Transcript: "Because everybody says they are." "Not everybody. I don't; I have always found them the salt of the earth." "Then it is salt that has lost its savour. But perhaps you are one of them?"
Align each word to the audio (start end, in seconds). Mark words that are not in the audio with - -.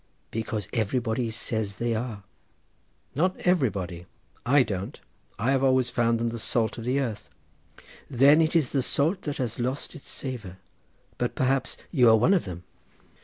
"Because 0.31 0.67
everybody 0.73 1.29
says 1.29 1.75
they 1.75 1.93
are." 1.93 2.23
"Not 3.13 3.37
everybody. 3.41 4.07
I 4.47 4.63
don't; 4.63 4.99
I 5.37 5.51
have 5.51 5.63
always 5.63 5.91
found 5.91 6.19
them 6.19 6.29
the 6.29 6.39
salt 6.39 6.79
of 6.79 6.85
the 6.85 6.99
earth." 6.99 7.29
"Then 8.09 8.41
it 8.41 8.55
is 8.55 8.71
salt 8.83 9.21
that 9.21 9.37
has 9.37 9.59
lost 9.59 9.93
its 9.93 10.09
savour. 10.09 10.57
But 11.19 11.35
perhaps 11.35 11.77
you 11.91 12.09
are 12.09 12.17
one 12.17 12.33
of 12.33 12.45
them?" 12.45 12.63